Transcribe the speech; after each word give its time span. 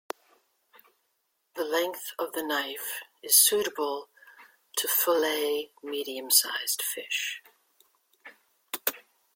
The 1.53 1.63
length 1.63 2.13
of 2.17 2.33
the 2.33 2.41
knife 2.41 3.01
is 3.21 3.39
suitable 3.39 4.09
to 4.77 4.87
fillet 4.87 5.69
medium-sized 5.83 6.81
fish. 6.81 7.43